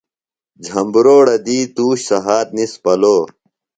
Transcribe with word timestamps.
جھمبروڑہ 0.65 1.35
دی 1.45 1.57
تُوش 1.75 1.99
سھات 2.07 2.47
نِس 2.55 2.73
پلو 2.83 3.17